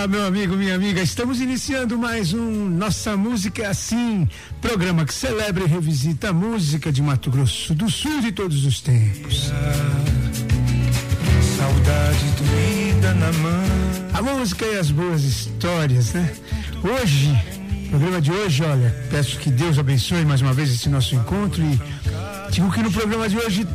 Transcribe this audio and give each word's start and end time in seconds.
Olá, 0.00 0.08
meu 0.08 0.24
amigo, 0.24 0.56
minha 0.56 0.74
amiga. 0.74 1.02
Estamos 1.02 1.42
iniciando 1.42 1.98
mais 1.98 2.32
um 2.32 2.70
Nossa 2.70 3.18
Música 3.18 3.64
é 3.64 3.66
Assim, 3.66 4.26
programa 4.58 5.04
que 5.04 5.12
celebra 5.12 5.64
e 5.64 5.66
revisita 5.66 6.30
a 6.30 6.32
música 6.32 6.90
de 6.90 7.02
Mato 7.02 7.30
Grosso 7.30 7.74
do 7.74 7.90
Sul 7.90 8.22
de 8.22 8.32
todos 8.32 8.64
os 8.64 8.80
tempos. 8.80 9.52
Saudade 11.54 12.24
doída 12.38 13.12
na 13.12 13.30
mão. 13.30 13.62
A 14.14 14.22
música 14.22 14.64
e 14.64 14.78
as 14.78 14.90
boas 14.90 15.22
histórias, 15.22 16.14
né? 16.14 16.32
Hoje, 16.82 17.38
programa 17.90 18.22
de 18.22 18.32
hoje, 18.32 18.62
olha, 18.62 18.96
peço 19.10 19.38
que 19.38 19.50
Deus 19.50 19.78
abençoe 19.78 20.24
mais 20.24 20.40
uma 20.40 20.54
vez 20.54 20.72
esse 20.72 20.88
nosso 20.88 21.14
encontro 21.14 21.62
e 21.62 21.78
digo 22.50 22.72
que 22.72 22.82
no 22.82 22.90
programa 22.90 23.28
de 23.28 23.36
hoje 23.36 23.66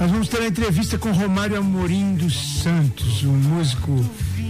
nós 0.00 0.10
vamos 0.10 0.28
ter 0.28 0.40
a 0.40 0.46
entrevista 0.46 0.96
com 0.96 1.12
Romário 1.12 1.58
Amorim 1.58 2.14
dos 2.14 2.62
Santos, 2.62 3.22
um 3.22 3.36
músico 3.36 4.02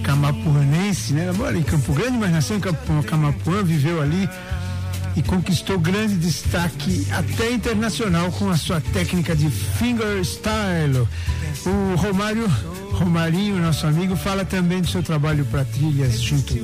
camapuanense, 0.05 1.13
né? 1.13 1.25
Ela 1.25 1.33
mora 1.33 1.59
em 1.59 1.63
Campo 1.65 1.93
Grande, 1.93 2.19
mas 2.19 2.31
nasceu 2.31 2.57
em 2.57 2.61
Campo, 2.61 3.03
Camapuã, 3.03 3.61
viveu 3.65 4.01
ali 4.01 4.31
e 5.17 5.23
conquistou 5.23 5.77
grande 5.77 6.15
destaque 6.15 7.05
até 7.11 7.51
internacional 7.51 8.31
com 8.31 8.49
a 8.49 8.57
sua 8.57 8.81
técnica 8.81 9.35
de 9.35 9.51
fingerstyle. 9.51 11.09
O 11.67 11.97
Romário, 11.97 12.47
Romarinho, 12.93 13.61
nosso 13.61 13.89
amigo, 13.89 14.15
fala 14.15 14.45
também 14.45 14.81
do 14.81 14.89
seu 14.89 15.03
trabalho 15.03 15.45
para 15.47 15.65
trilhas 15.65 16.21
junto 16.21 16.55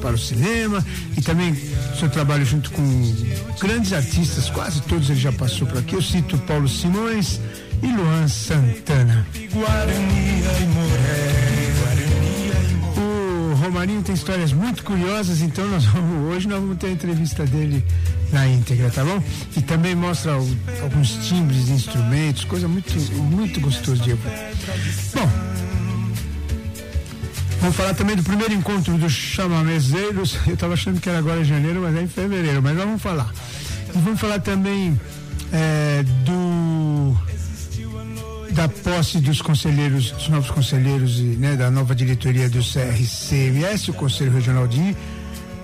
para 0.00 0.14
o 0.14 0.18
cinema 0.18 0.82
e 1.18 1.20
também 1.20 1.52
do 1.52 1.98
seu 1.98 2.08
trabalho 2.08 2.46
junto 2.46 2.70
com 2.70 3.14
grandes 3.60 3.92
artistas, 3.92 4.48
quase 4.48 4.80
todos 4.80 5.10
ele 5.10 5.20
já 5.20 5.32
passou 5.32 5.66
por 5.66 5.76
aqui. 5.76 5.94
Eu 5.94 6.02
cito 6.02 6.38
Paulo 6.38 6.66
Simões 6.66 7.38
e 7.82 7.86
Luan 7.86 8.28
Santana. 8.28 9.26
Guarani, 9.52 10.32
Romarinho 13.62 14.02
tem 14.02 14.14
histórias 14.14 14.52
muito 14.52 14.82
curiosas, 14.82 15.40
então 15.40 15.66
nós 15.68 15.84
vamos, 15.86 16.34
hoje 16.34 16.48
nós 16.48 16.60
vamos 16.60 16.76
ter 16.78 16.88
a 16.88 16.90
entrevista 16.90 17.46
dele 17.46 17.84
na 18.32 18.46
íntegra, 18.46 18.90
tá 18.90 19.04
bom? 19.04 19.22
E 19.56 19.62
também 19.62 19.94
mostra 19.94 20.36
o, 20.36 20.58
alguns 20.82 21.10
timbres 21.28 21.66
de 21.66 21.72
instrumentos, 21.72 22.44
coisa 22.44 22.66
muito, 22.66 22.92
muito 23.14 23.60
gostosa 23.60 24.02
de. 24.02 24.14
Bom, 24.14 25.30
vamos 27.60 27.76
falar 27.76 27.94
também 27.94 28.14
do 28.14 28.22
primeiro 28.22 28.52
encontro 28.52 28.98
dos 28.98 29.12
chamamezeiros. 29.12 30.38
Eu 30.46 30.54
estava 30.54 30.74
achando 30.74 31.00
que 31.00 31.08
era 31.08 31.18
agora 31.18 31.40
em 31.40 31.44
janeiro, 31.44 31.80
mas 31.82 31.96
é 31.96 32.02
em 32.02 32.08
fevereiro, 32.08 32.60
mas 32.60 32.76
nós 32.76 32.84
vamos 32.84 33.00
falar. 33.00 33.32
E 33.94 33.98
vamos 33.98 34.20
falar 34.20 34.40
também 34.40 35.00
é, 35.52 36.02
do 36.24 36.51
da 38.52 38.68
posse 38.68 39.18
dos 39.18 39.40
conselheiros, 39.40 40.10
dos 40.10 40.28
novos 40.28 40.50
conselheiros 40.50 41.18
e 41.18 41.22
né, 41.22 41.56
da 41.56 41.70
nova 41.70 41.94
diretoria 41.94 42.48
do 42.48 42.58
CRCMS, 42.58 43.90
o 43.90 43.94
Conselho 43.94 44.32
Regional 44.32 44.66
de 44.68 44.96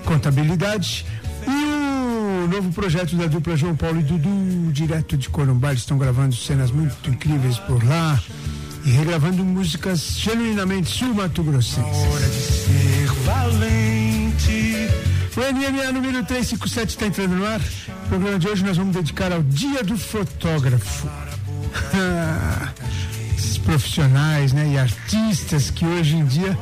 Contabilidade, 0.04 1.04
e 1.46 2.44
o 2.44 2.48
novo 2.48 2.72
projeto 2.72 3.14
da 3.16 3.26
dupla 3.26 3.56
João 3.56 3.76
Paulo 3.76 4.00
e 4.00 4.02
Dudu, 4.02 4.72
direto 4.72 5.16
de 5.16 5.28
Corumbá, 5.28 5.70
eles 5.70 5.80
estão 5.80 5.98
gravando 5.98 6.34
cenas 6.34 6.70
muito 6.70 7.10
incríveis 7.10 7.58
por 7.58 7.84
lá 7.84 8.18
e 8.84 8.90
regravando 8.90 9.44
músicas 9.44 10.16
genuinamente 10.18 10.88
sul-mato-grossenses. 10.90 11.82
Hora 11.84 12.26
de 12.26 12.40
ser 12.40 13.06
valente. 13.24 14.88
O 15.36 15.40
NMA 15.40 15.92
número 15.92 16.24
357 16.24 16.90
está 16.90 17.06
entrando 17.06 17.36
no 17.36 17.46
ar. 17.46 17.60
O 17.60 18.08
programa 18.08 18.38
de 18.38 18.48
hoje 18.48 18.64
nós 18.64 18.76
vamos 18.76 18.94
dedicar 18.94 19.30
ao 19.30 19.42
Dia 19.42 19.84
do 19.84 19.96
Fotógrafo. 19.96 21.06
Profissionais 23.68 24.54
né, 24.54 24.66
e 24.72 24.78
artistas 24.78 25.70
que 25.70 25.84
hoje 25.84 26.16
em 26.16 26.24
dia 26.24 26.56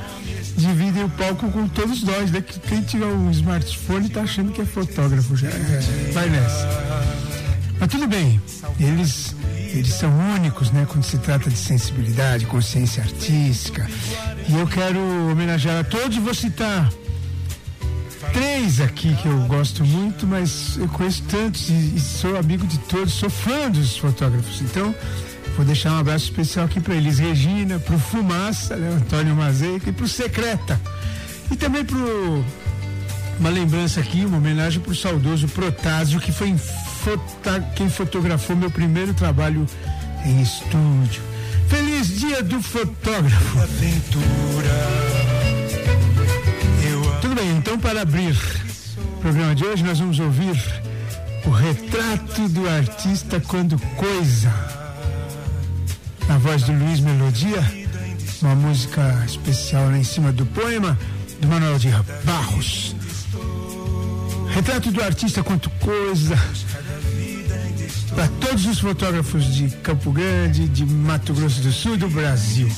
dividem 0.57 1.05
o 1.05 1.09
palco 1.09 1.49
com 1.53 1.69
todos 1.69 2.03
nós, 2.03 2.33
né? 2.33 2.41
Que 2.41 2.59
quem 2.59 2.83
tiver 2.83 3.07
um 3.07 3.31
smartphone 3.31 4.09
está 4.09 4.23
achando 4.23 4.51
que 4.51 4.61
é 4.61 4.65
fotógrafo 4.65 5.37
já. 5.37 5.49
Vai 6.13 6.29
nessa. 6.29 6.69
Mas 7.79 7.89
tudo 7.91 8.09
bem, 8.09 8.41
eles, 8.81 9.37
eles 9.73 9.93
são 9.93 10.11
únicos, 10.35 10.73
né? 10.73 10.85
Quando 10.91 11.05
se 11.05 11.17
trata 11.19 11.49
de 11.49 11.57
sensibilidade, 11.57 12.45
consciência 12.47 13.05
artística. 13.05 13.89
E 14.49 14.59
eu 14.59 14.67
quero 14.67 14.99
homenagear 15.31 15.79
a 15.79 15.85
todos, 15.85 16.17
vou 16.17 16.35
citar 16.35 16.91
três 18.33 18.81
aqui 18.81 19.15
que 19.15 19.29
eu 19.29 19.39
gosto 19.43 19.85
muito, 19.85 20.27
mas 20.27 20.77
eu 20.77 20.89
conheço 20.89 21.23
tantos 21.31 21.69
e, 21.69 21.95
e 21.95 22.01
sou 22.01 22.37
amigo 22.37 22.67
de 22.67 22.79
todos, 22.79 23.13
sou 23.13 23.31
fã 23.31 23.71
dos 23.71 23.97
fotógrafos. 23.97 24.61
Então, 24.61 24.93
vou 25.57 25.65
deixar 25.65 25.93
um 25.93 25.99
abraço 25.99 26.27
especial 26.27 26.67
aqui 26.67 26.81
para 26.81 26.95
eles 26.95 27.19
Regina, 27.19 27.79
para 27.79 27.95
o 27.95 27.99
Fumaça, 27.99 28.77
né, 28.77 28.91
Antônio 28.91 29.35
Mazeica 29.35 29.89
e 29.89 29.93
para 29.93 30.05
o 30.05 30.09
Secreta. 30.09 30.81
E 31.51 31.57
também 31.57 31.85
para 31.85 31.97
uma 33.41 33.51
lembrança 33.51 34.01
aqui, 34.01 34.25
uma 34.25 34.37
homenagem 34.37 34.81
para 34.81 34.93
o 34.93 34.95
saudoso 34.95 35.49
Protásio, 35.49 36.21
que 36.21 36.31
foi 36.31 36.55
fota, 36.57 37.61
quem 37.75 37.89
fotografou 37.89 38.55
meu 38.55 38.71
primeiro 38.71 39.15
trabalho 39.15 39.67
em 40.25 40.43
estúdio. 40.43 41.23
Feliz 41.69 42.09
dia 42.19 42.43
do 42.43 42.61
fotógrafo. 42.63 43.59
Aventura. 43.59 45.17
Tudo 47.21 47.35
bem, 47.35 47.57
então 47.57 47.79
para 47.79 48.03
abrir 48.03 48.37
o 48.99 49.21
programa 49.21 49.55
de 49.55 49.65
hoje 49.65 49.83
nós 49.83 49.99
vamos 49.99 50.19
ouvir 50.21 50.63
o 51.45 51.51
retrato 51.51 52.49
do 52.49 52.69
artista 52.69 53.41
quando 53.41 53.79
coisa. 53.97 54.76
Na 56.29 56.39
voz 56.39 56.63
do 56.65 56.73
Luiz 56.73 57.01
Melodia, 57.01 57.63
uma 58.43 58.55
música 58.55 59.25
especial 59.27 59.87
lá 59.87 59.97
em 59.97 60.05
cima 60.05 60.33
do 60.33 60.45
poema 60.47 60.99
do 61.41 61.49
Manuel 61.49 61.79
de 61.79 61.89
Barros. 62.25 62.95
Retrato 64.49 64.91
do 64.91 65.03
artista 65.03 65.43
quanto 65.43 65.71
coisa. 65.71 66.37
Para 68.15 68.29
todos 68.41 68.67
os 68.67 68.81
fotógrafos 68.81 69.45
de 69.55 69.69
Campo 69.79 70.11
Grande, 70.11 70.69
de 70.69 70.85
Mato 70.85 71.33
Grosso 71.35 71.61
do 71.61 71.71
Sul 71.71 71.97
do 71.97 72.09
Brasil. 72.09 72.69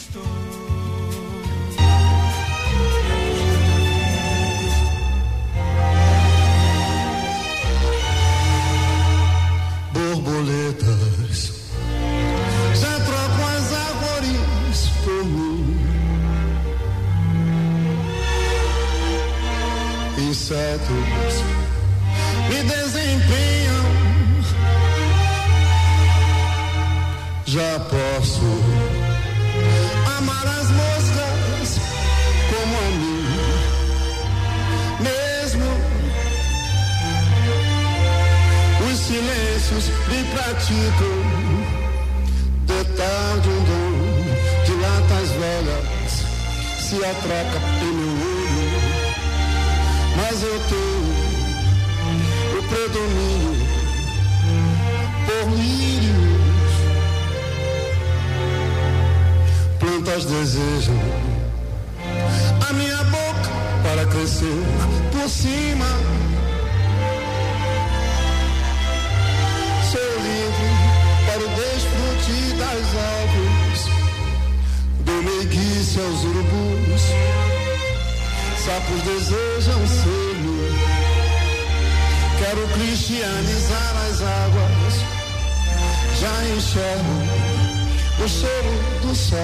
Atraca 47.19 47.59
em 47.83 47.93
meu 47.93 48.13
olho 48.13 48.39
mas 50.17 50.43
eu 50.43 50.61
tenho 50.69 51.29
o 52.59 52.63
predomínio 52.69 53.69
por 55.27 55.45
lírios. 55.57 56.75
Plantas 59.79 60.25
desejam 60.25 60.99
a 62.69 62.73
minha 62.73 63.05
boca 63.05 63.51
para 63.83 64.07
crescer 64.07 64.63
por 65.13 65.29
cima. 65.29 65.87
Sou 69.91 70.11
livre 70.27 70.71
para 71.27 71.43
o 71.45 71.49
desfrute 71.49 72.39
das 72.59 72.89
aves, 73.15 73.81
do 75.05 75.23
meiguice 75.23 76.01
aos 76.01 76.25
sapos 78.69 79.03
desejam 79.03 79.87
ser 79.87 80.29
cristianizar 82.75 83.95
as 84.11 84.21
águas. 84.21 84.95
Já 86.21 86.47
enxergo 86.55 87.17
o 88.23 88.29
cheiro 88.29 88.75
do 89.01 89.15
sol. 89.15 89.39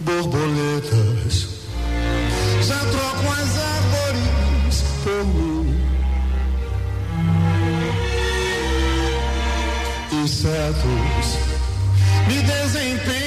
Borboletas 0.00 1.48
já 2.62 2.78
trocam 2.78 3.32
as 3.32 3.58
árvores 3.58 4.84
por 5.04 5.24
mim. 5.26 5.80
Insetos 10.12 11.38
me 12.28 12.42
desempenham. 12.42 13.25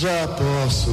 Já 0.00 0.26
posso 0.28 0.90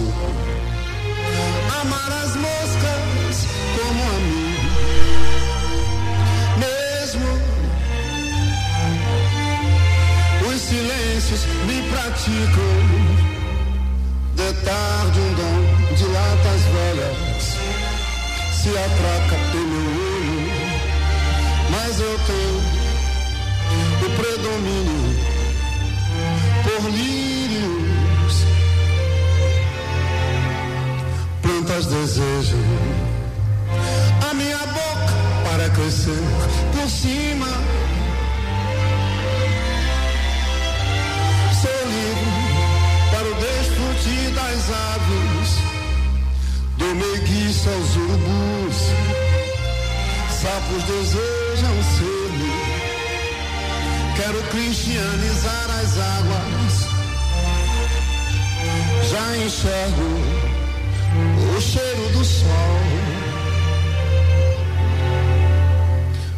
meiguiço 47.68 47.70
aos 47.70 47.96
urubus. 47.96 48.78
Sapos 50.30 50.84
desejam 50.84 51.84
ser 51.98 52.28
Quero 54.16 54.42
cristianizar 54.50 55.70
as 55.80 55.98
águas. 56.00 56.88
Já 59.10 59.38
enxergo 59.38 60.10
o 61.56 61.62
cheiro 61.62 62.10
do 62.14 62.26
sol. 62.26 62.82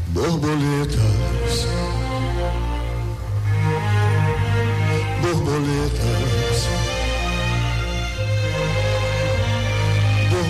Borboletas. 0.08 1.68
Borboletas. 5.22 6.99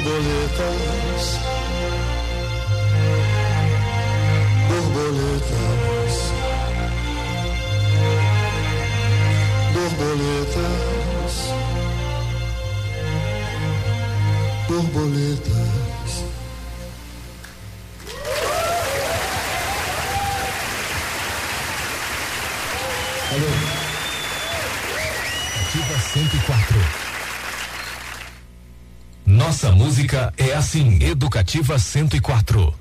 Borboletas. 0.03 1.39
Borboletas. 4.69 5.79
borboletas, 9.99 11.35
borboletas. 14.67 15.98
Música 29.79 30.33
é 30.37 30.53
assim, 30.53 31.01
Educativa 31.01 31.79
104. 31.79 32.73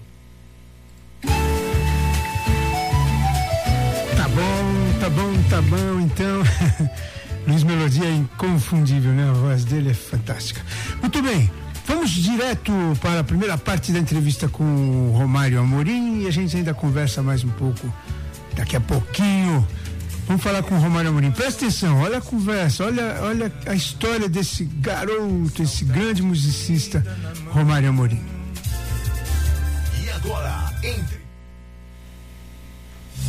Tá 4.16 4.28
bom, 4.28 4.98
tá 4.98 5.08
bom, 5.08 5.42
tá 5.48 5.62
bom, 5.62 6.00
então. 6.00 6.42
Luiz 7.46 7.62
Melodia 7.62 8.04
é 8.04 8.10
inconfundível, 8.10 9.12
né? 9.12 9.30
A 9.30 9.32
voz 9.32 9.64
dele 9.64 9.90
é 9.90 9.94
fantástica. 9.94 10.60
Muito 11.00 11.22
bem, 11.22 11.48
vamos 11.86 12.10
direto 12.10 12.72
para 13.00 13.20
a 13.20 13.24
primeira 13.24 13.56
parte 13.56 13.92
da 13.92 14.00
entrevista 14.00 14.48
com 14.48 14.64
o 14.64 15.12
Romário 15.16 15.60
Amorim 15.60 16.22
e 16.24 16.26
a 16.26 16.32
gente 16.32 16.56
ainda 16.56 16.74
conversa 16.74 17.22
mais 17.22 17.44
um 17.44 17.50
pouco 17.50 17.94
daqui 18.56 18.74
a 18.74 18.80
pouquinho. 18.80 19.64
Vamos 20.28 20.42
falar 20.42 20.62
com 20.62 20.74
o 20.74 20.78
Romário 20.78 21.08
Amorim. 21.08 21.30
Presta 21.30 21.64
atenção, 21.64 22.02
olha 22.02 22.18
a 22.18 22.20
conversa, 22.20 22.84
olha, 22.84 23.18
olha 23.22 23.50
a 23.66 23.74
história 23.74 24.28
desse 24.28 24.64
garoto, 24.64 25.62
esse 25.62 25.86
grande 25.86 26.20
musicista, 26.20 27.02
Romário 27.50 27.88
Amorim. 27.88 28.22
E 30.04 30.10
agora, 30.10 30.70
entre. 30.82 31.18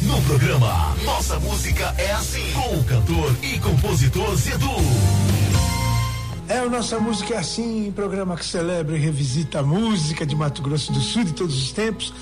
No 0.01 0.21
programa 0.23 0.93
Nossa 1.05 1.39
Música 1.39 1.95
é 1.97 2.11
Assim, 2.11 2.51
com 2.51 2.75
o 2.75 2.83
cantor 2.83 3.33
e 3.43 3.57
compositor 3.59 4.35
Zedu. 4.35 4.69
É, 6.49 6.61
o 6.63 6.69
Nossa 6.69 6.99
Música 6.99 7.35
é 7.35 7.37
Assim, 7.37 7.93
programa 7.95 8.35
que 8.35 8.45
celebra 8.45 8.97
e 8.97 8.99
revisita 8.99 9.59
a 9.59 9.63
música 9.63 10.25
de 10.25 10.35
Mato 10.35 10.61
Grosso 10.61 10.91
do 10.91 10.99
Sul 10.99 11.23
de 11.23 11.31
todos 11.31 11.57
os 11.57 11.71
tempos, 11.71 12.13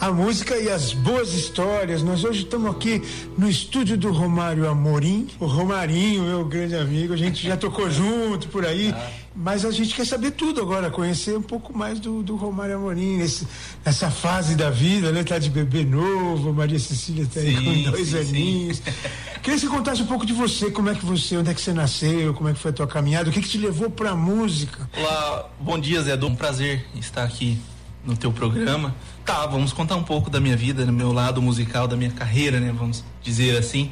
a 0.00 0.10
música 0.10 0.56
e 0.56 0.70
as 0.70 0.94
boas 0.94 1.34
histórias. 1.34 2.02
Nós 2.02 2.24
hoje 2.24 2.44
estamos 2.44 2.70
aqui 2.70 3.02
no 3.36 3.48
estúdio 3.48 3.98
do 3.98 4.10
Romário 4.10 4.66
Amorim, 4.66 5.28
o 5.38 5.44
Romarinho, 5.44 6.22
meu 6.22 6.44
grande 6.46 6.74
amigo, 6.74 7.12
a 7.12 7.16
gente 7.16 7.46
já 7.46 7.54
tocou 7.54 7.88
junto 7.92 8.48
por 8.48 8.64
aí, 8.64 8.94
mas 9.36 9.62
a 9.62 9.70
gente 9.70 9.94
quer 9.94 10.06
saber 10.06 10.30
tudo 10.30 10.62
agora, 10.62 10.90
conhecer 10.90 11.36
um 11.36 11.42
pouco 11.42 11.76
mais 11.76 12.00
do, 12.00 12.22
do 12.22 12.34
Romário 12.34 12.76
Amorim, 12.76 13.18
nesse, 13.18 13.46
nessa 13.84 14.10
fase 14.10 14.54
da 14.54 14.70
vida, 14.70 15.12
né? 15.12 15.22
Tá 15.22 15.38
de 15.38 15.50
bebê 15.50 15.84
novo, 15.84 16.50
Maria 16.50 16.78
Cecília 16.78 17.26
tá 17.32 17.40
aí 17.40 17.54
Sim, 17.54 17.84
com 17.84 17.90
dois 17.90 18.08
sim, 18.08 18.18
aninhos. 18.18 18.82
Queria 19.42 19.58
que 19.58 19.60
você 19.60 19.68
contasse 19.68 20.02
um 20.02 20.06
pouco 20.06 20.24
de 20.24 20.32
você, 20.32 20.70
como 20.70 20.88
é 20.88 20.94
que 20.94 21.04
você, 21.04 21.36
onde 21.36 21.50
é 21.50 21.54
que 21.54 21.60
você 21.60 21.74
nasceu, 21.74 22.32
como 22.32 22.48
é 22.48 22.54
que 22.54 22.58
foi 22.58 22.70
a 22.70 22.74
tua 22.74 22.86
caminhada, 22.86 23.28
o 23.28 23.32
que 23.32 23.42
que 23.42 23.48
te 23.48 23.58
levou 23.58 23.90
pra 23.90 24.14
música? 24.16 24.88
Olá, 24.96 25.46
bom 25.60 25.78
dia 25.78 26.02
Zé, 26.02 26.14
um 26.16 26.34
prazer 26.34 26.86
estar 26.94 27.24
aqui 27.24 27.58
no 28.04 28.16
teu 28.16 28.32
programa. 28.32 28.94
Tá, 29.24 29.46
vamos 29.46 29.72
contar 29.72 29.96
um 29.96 30.02
pouco 30.02 30.28
da 30.30 30.40
minha 30.40 30.56
vida, 30.56 30.84
do 30.84 30.92
meu 30.92 31.12
lado 31.12 31.40
musical, 31.40 31.86
da 31.86 31.96
minha 31.96 32.10
carreira, 32.10 32.58
né, 32.58 32.72
vamos 32.76 33.04
dizer 33.22 33.56
assim. 33.56 33.90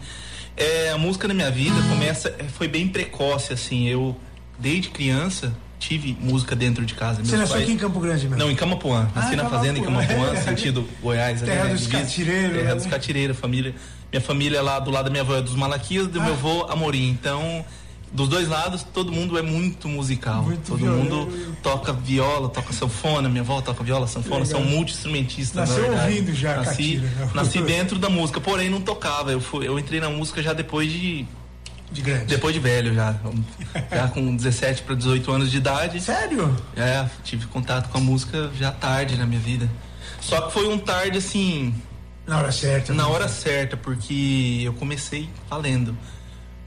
É, 0.57 0.91
a 0.91 0.99
música 0.99 1.29
na 1.29 1.35
minha 1.35 1.51
vida 1.51 1.77
começa, 1.89 2.35
é, 2.39 2.45
foi 2.45 2.67
bem 2.67 2.89
precoce, 2.89 3.53
assim, 3.53 3.87
eu 3.87 4.17
desde 4.59 4.89
criança 4.89 5.55
tive 5.79 6.17
música 6.21 6.57
dentro 6.57 6.85
de 6.85 6.95
casa. 6.95 7.23
Você 7.25 7.37
nasceu 7.37 7.55
pais- 7.55 7.63
aqui 7.63 7.73
em 7.73 7.77
Campo 7.77 8.01
Grande 8.01 8.25
mesmo? 8.29 8.37
Não, 8.43 8.51
em 8.51 8.57
Camapuã. 8.57 9.09
Nasci 9.15 9.35
Ah, 9.35 9.37
na 9.37 9.45
fazenda 9.49 9.79
em 9.79 9.83
Camapuã. 9.85 10.35
Sentido 10.43 10.89
Goiás. 11.01 11.41
Terra 11.41 11.67
né, 11.67 11.75
dos 11.75 11.87
catireiros, 11.87 12.53
Terra 12.57 12.69
né? 12.71 12.75
dos 12.75 12.87
catireiros, 12.87 13.39
família. 13.39 13.75
Minha 14.11 14.21
família 14.21 14.59
é 14.59 14.61
lá 14.61 14.81
do 14.81 14.91
lado 14.91 15.05
da 15.05 15.11
minha 15.13 15.23
avó 15.23 15.37
é 15.37 15.43
dos 15.43 15.55
Malaquias, 15.55 16.09
do 16.09 16.21
Ah. 16.21 16.25
meu 16.25 16.33
avô 16.33 16.65
Amorim. 16.69 17.09
Então, 17.11 17.65
dos 18.11 18.27
dois 18.29 18.49
lados, 18.49 18.83
todo 18.83 19.13
mundo 19.13 19.39
é 19.39 19.43
muito 19.43 19.87
musical. 19.87 20.43
Muito 20.43 20.67
todo 20.73 20.85
mundo 20.85 21.48
toca 21.71 21.93
viola, 21.93 22.49
toca 22.49 22.73
sanfona. 22.73 23.29
Minha 23.29 23.43
avó 23.43 23.61
toca 23.61 23.85
viola, 23.85 24.07
sanfona, 24.07 24.45
são 24.45 24.63
multi-instrumentistas. 24.63 25.55
na 25.55 25.61
Nasceu 25.67 25.83
verdade. 25.83 26.11
ouvindo 26.13 26.35
já 26.35 26.57
nasci, 26.57 26.71
catira, 26.71 27.01
né? 27.03 27.31
nasci 27.35 27.61
dentro 27.63 27.99
da 27.99 28.09
música, 28.09 28.41
porém 28.41 28.69
não 28.71 28.81
tocava. 28.81 29.31
Eu, 29.33 29.41
fui, 29.41 29.67
eu 29.69 29.79
entrei 29.79 30.01
na 30.01 30.09
música 30.11 30.43
já 30.43 30.53
depois 30.53 30.91
de. 30.91 31.27
De 31.91 32.03
grande. 32.03 32.27
Depois 32.27 32.53
de 32.55 32.61
velho 32.61 32.95
já. 32.95 33.15
Já 33.91 34.09
com 34.09 34.37
17 34.37 34.83
para 34.83 34.95
18 34.95 35.33
anos 35.33 35.51
de 35.51 35.57
idade. 35.57 36.01
Sério? 36.01 36.55
É, 36.77 37.07
tive 37.25 37.47
contato 37.47 37.89
com 37.89 37.97
a 37.97 38.01
música 38.01 38.51
já 38.59 38.71
tarde 38.71 39.17
na 39.17 39.25
minha 39.25 39.41
vida. 39.41 39.69
Só 40.21 40.43
que 40.43 40.53
foi 40.53 40.69
um 40.69 40.79
tarde 40.79 41.17
assim, 41.17 41.75
Na 42.27 42.39
hora 42.39 42.53
certa. 42.53 42.93
na 42.93 43.09
hora 43.09 43.27
certa, 43.29 43.75
porque 43.77 44.61
eu 44.65 44.75
comecei 44.75 45.31
valendo. 45.49 45.97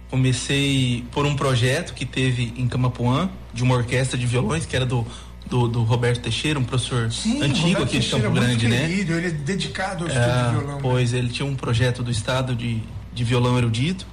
Comecei 0.09 1.05
por 1.11 1.25
um 1.25 1.35
projeto 1.35 1.93
que 1.93 2.05
teve 2.05 2.53
em 2.57 2.67
Camapuã, 2.67 3.29
de 3.53 3.63
uma 3.63 3.75
orquestra 3.75 4.17
de 4.17 4.25
violões, 4.25 4.65
que 4.65 4.75
era 4.75 4.85
do, 4.85 5.05
do, 5.47 5.67
do 5.67 5.83
Roberto 5.83 6.21
Teixeira, 6.21 6.57
um 6.59 6.63
professor 6.63 7.11
Sim, 7.11 7.41
antigo 7.41 7.67
Roberto 7.67 7.83
aqui 7.83 7.99
de 7.99 8.09
Teixeira, 8.09 8.27
Campo 8.29 8.39
Grande, 8.39 8.67
né? 8.67 8.87
querido, 8.87 9.13
Ele 9.13 9.27
é 9.27 9.31
dedicado 9.31 10.03
ao 10.03 10.09
estudo 10.09 10.25
É, 10.25 10.43
de 10.43 10.49
violão. 10.55 10.75
né? 10.75 10.79
pois 10.81 11.13
ele 11.13 11.29
tinha 11.29 11.45
um 11.45 11.55
projeto 11.55 12.01
do 12.03 12.09
estado 12.11 12.55
de, 12.55 12.81
de 13.13 13.23
violão 13.23 13.57
erudito 13.57 14.05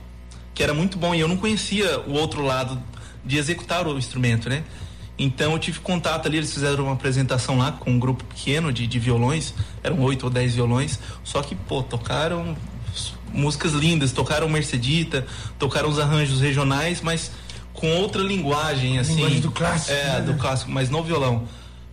que 0.55 0.63
era 0.63 0.75
muito 0.75 0.99
bom 0.99 1.15
e 1.15 1.21
eu 1.21 1.29
não 1.29 1.37
conhecia 1.37 2.01
o 2.01 2.13
outro 2.15 2.43
lado 2.43 2.83
de 3.25 3.37
executar 3.37 3.87
o 3.87 3.97
instrumento, 3.97 4.49
né? 4.49 4.65
Então 5.17 5.53
eu 5.53 5.59
tive 5.61 5.79
contato 5.79 6.27
ali, 6.27 6.37
eles 6.39 6.53
fizeram 6.53 6.85
uma 6.85 6.95
apresentação 6.95 7.59
lá 7.59 7.71
com 7.73 7.91
um 7.93 7.99
grupo 7.99 8.25
pequeno 8.25 8.73
de, 8.73 8.85
de 8.87 8.99
violões, 8.99 9.55
eram 9.85 10.01
oito 10.01 10.25
ou 10.25 10.31
dez 10.31 10.55
violões, 10.57 10.99
só 11.23 11.43
que, 11.43 11.55
pô, 11.55 11.81
tocaram 11.83 12.57
músicas 13.33 13.73
lindas, 13.73 14.11
tocaram 14.13 14.49
Mercedita, 14.49 15.27
tocaram 15.59 15.89
os 15.89 15.99
arranjos 15.99 16.41
regionais, 16.41 17.01
mas 17.03 17.31
com 17.79 17.89
outra 17.97 18.21
linguagem, 18.23 18.99
assim. 18.99 19.15
Linguagem 19.17 19.41
do 19.41 19.51
clássico. 19.51 19.93
É, 19.93 20.05
né? 20.15 20.21
do 20.23 20.35
clássico, 20.35 20.71
mas 20.71 20.91
no 20.91 21.03
violão. 21.03 21.45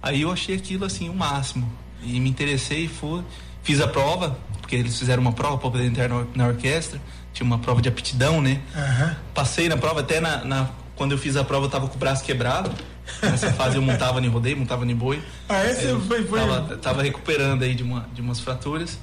Aí 0.01 0.21
eu 0.21 0.31
achei 0.31 0.55
aquilo 0.55 0.85
assim 0.85 1.09
o 1.09 1.13
máximo. 1.13 1.71
E 2.03 2.19
me 2.19 2.29
interessei 2.29 2.85
e 2.85 2.87
fui. 2.87 3.21
Fiz 3.63 3.79
a 3.81 3.87
prova, 3.87 4.37
porque 4.61 4.75
eles 4.75 4.97
fizeram 4.97 5.21
uma 5.21 5.31
prova 5.33 5.57
para 5.57 5.69
poder 5.71 5.85
entrar 5.85 6.09
na, 6.35 6.47
orquestra. 6.47 7.01
Tinha 7.33 7.45
uma 7.45 7.57
prova 7.59 7.81
de 7.81 7.89
aptidão, 7.89 8.41
né? 8.41 8.61
Aham. 8.75 9.15
Passei 9.33 9.67
na 9.67 9.75
prova, 9.77 9.99
até 10.01 10.19
na, 10.19 10.43
na- 10.45 10.69
quando 10.95 11.11
eu 11.11 11.17
fiz 11.17 11.35
a 11.35 11.43
prova 11.43 11.65
eu 11.65 11.69
tava 11.69 11.87
com 11.87 11.95
o 11.95 11.97
braço 11.99 12.23
quebrado. 12.23 12.71
Nessa 13.21 13.51
fase 13.53 13.75
eu 13.75 13.81
montava 13.81 14.19
em 14.21 14.27
rodeio, 14.27 14.57
montava 14.57 14.85
em 14.89 14.95
boi. 14.95 15.21
Ah, 15.49 15.63
esse 15.65 15.85
Eu 15.85 15.99
foi- 16.01 16.23
foi- 16.23 16.39
Tava, 16.39 16.77
tava 16.77 17.03
recuperando 17.03 17.63
aí 17.63 17.75
de, 17.75 17.83
uma, 17.83 18.07
de 18.13 18.21
umas 18.21 18.39
fraturas. 18.39 18.97